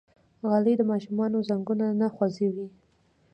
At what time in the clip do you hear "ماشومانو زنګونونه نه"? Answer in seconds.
0.91-2.07